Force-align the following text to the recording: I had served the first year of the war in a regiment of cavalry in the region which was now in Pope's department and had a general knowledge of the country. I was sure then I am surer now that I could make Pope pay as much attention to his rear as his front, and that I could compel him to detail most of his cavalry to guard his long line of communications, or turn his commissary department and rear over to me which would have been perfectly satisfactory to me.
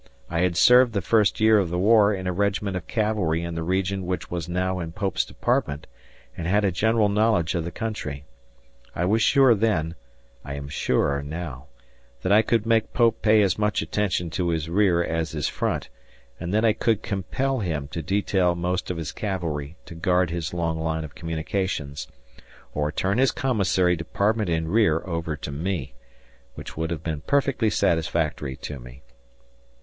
I 0.31 0.39
had 0.39 0.57
served 0.57 0.93
the 0.93 1.01
first 1.01 1.39
year 1.39 1.59
of 1.59 1.69
the 1.69 1.77
war 1.77 2.11
in 2.11 2.25
a 2.25 2.33
regiment 2.33 2.75
of 2.75 2.87
cavalry 2.87 3.43
in 3.43 3.53
the 3.53 3.61
region 3.61 4.07
which 4.07 4.31
was 4.31 4.49
now 4.49 4.79
in 4.79 4.93
Pope's 4.93 5.23
department 5.23 5.85
and 6.35 6.47
had 6.47 6.65
a 6.65 6.71
general 6.71 7.07
knowledge 7.07 7.53
of 7.53 7.65
the 7.65 7.69
country. 7.71 8.25
I 8.95 9.05
was 9.05 9.21
sure 9.21 9.53
then 9.53 9.93
I 10.43 10.55
am 10.55 10.69
surer 10.69 11.21
now 11.21 11.65
that 12.23 12.31
I 12.31 12.41
could 12.41 12.65
make 12.65 12.93
Pope 12.93 13.21
pay 13.21 13.43
as 13.43 13.59
much 13.59 13.83
attention 13.83 14.31
to 14.31 14.49
his 14.49 14.69
rear 14.71 15.03
as 15.03 15.33
his 15.33 15.47
front, 15.47 15.87
and 16.39 16.51
that 16.51 16.65
I 16.65 16.73
could 16.73 17.03
compel 17.03 17.59
him 17.59 17.87
to 17.89 18.01
detail 18.01 18.55
most 18.55 18.89
of 18.89 18.97
his 18.97 19.11
cavalry 19.11 19.77
to 19.85 19.93
guard 19.93 20.31
his 20.31 20.51
long 20.51 20.79
line 20.79 21.03
of 21.03 21.13
communications, 21.13 22.07
or 22.73 22.91
turn 22.91 23.19
his 23.19 23.31
commissary 23.31 23.95
department 23.95 24.49
and 24.49 24.69
rear 24.73 25.03
over 25.05 25.35
to 25.35 25.51
me 25.51 25.93
which 26.55 26.75
would 26.75 26.89
have 26.89 27.03
been 27.03 27.21
perfectly 27.21 27.69
satisfactory 27.69 28.55
to 28.55 28.79
me. 28.79 29.03